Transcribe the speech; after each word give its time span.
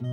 Me 0.00 0.06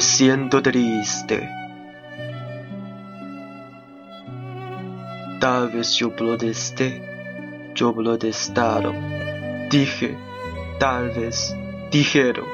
siento 0.00 0.60
triste. 0.60 1.48
Tal 5.40 5.70
vez 5.70 5.94
yo 5.94 6.16
protesté, 6.16 7.00
yo 7.76 7.94
protestaron. 7.94 8.96
Dije, 9.70 10.29
tal 10.80 11.10
vez, 11.10 11.54
dijeron, 11.92 12.46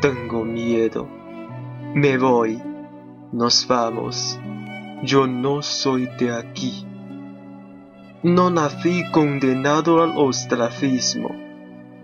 tengo 0.00 0.42
miedo. 0.42 1.06
Me 1.94 2.16
voy, 2.16 2.58
nos 3.30 3.66
vamos. 3.68 4.40
Yo 5.02 5.26
no 5.26 5.60
soy 5.60 6.08
de 6.18 6.34
aquí. 6.34 6.86
No 8.22 8.48
nací 8.48 9.02
condenado 9.12 10.02
al 10.02 10.14
ostracismo. 10.16 11.28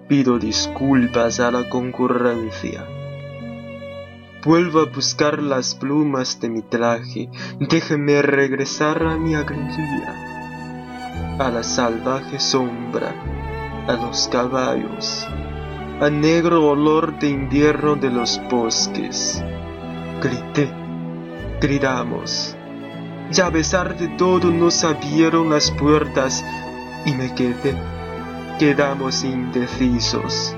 Pido 0.07 0.39
disculpas 0.39 1.41
a 1.41 1.51
la 1.51 1.71
concurrencia. 1.71 2.87
Vuelvo 4.45 4.81
a 4.81 4.85
buscar 4.85 5.43
las 5.43 5.75
plumas 5.75 6.41
de 6.41 6.51
mi 6.51 6.61
traje, 6.61 7.31
déjeme 7.59 8.21
regresar 8.21 9.03
a 9.03 9.17
mi 9.17 9.35
alegría, 9.35 10.15
a 11.39 11.51
la 11.51 11.63
salvaje 11.63 12.39
sombra, 12.39 13.15
a 13.89 13.95
los 13.95 14.29
caballos, 14.29 15.27
al 16.01 16.21
negro 16.21 16.69
olor 16.69 17.19
de 17.19 17.31
invierno 17.31 17.97
de 17.97 18.11
los 18.11 18.41
bosques. 18.51 19.43
Grité, 20.23 20.71
gritamos, 21.59 22.55
y 23.33 23.41
a 23.41 23.51
pesar 23.51 23.97
de 23.97 24.09
todo 24.09 24.51
nos 24.51 24.85
abrieron 24.85 25.49
las 25.51 25.71
puertas 25.71 26.45
y 27.07 27.13
me 27.13 27.35
quedé, 27.35 27.75
quedamos 28.59 29.25
indecisos 29.25 30.55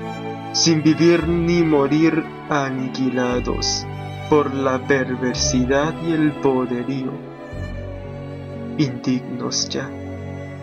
sin 0.51 0.83
vivir 0.83 1.25
ni 1.27 1.63
morir 1.63 2.25
aniquilados 2.49 3.85
por 4.29 4.53
la 4.53 4.85
perversidad 4.85 5.93
y 6.03 6.11
el 6.11 6.33
poderío, 6.33 7.13
indignos 8.77 9.69
ya, 9.69 9.89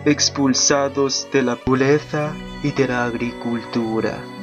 expulsados 0.05 1.27
de 1.33 1.41
la 1.41 1.55
pureza 1.55 2.31
y 2.63 2.71
de 2.71 2.87
la 2.87 3.05
agricultura. 3.05 4.38